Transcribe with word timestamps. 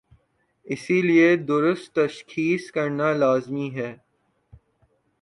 اس 0.65 0.89
لئے 0.89 1.35
درست 1.35 1.95
تشخیص 1.95 2.71
کرنالازمی 2.71 3.69
ہے۔ 3.75 3.95